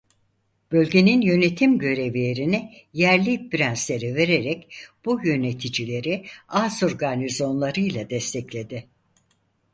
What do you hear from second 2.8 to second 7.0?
yerli prenslere vererek bu yöneticileri Asur